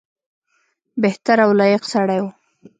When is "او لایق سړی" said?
1.45-2.19